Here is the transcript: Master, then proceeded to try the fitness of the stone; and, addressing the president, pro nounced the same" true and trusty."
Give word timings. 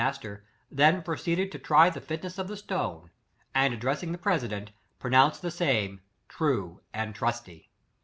Master, 0.01 0.43
then 0.71 1.03
proceeded 1.03 1.51
to 1.51 1.59
try 1.59 1.91
the 1.91 2.01
fitness 2.01 2.39
of 2.39 2.47
the 2.47 2.57
stone; 2.57 3.11
and, 3.53 3.71
addressing 3.71 4.11
the 4.13 4.17
president, 4.17 4.71
pro 4.97 5.11
nounced 5.11 5.41
the 5.41 5.51
same" 5.51 6.01
true 6.37 6.81
and 6.91 7.13
trusty." 7.13 7.69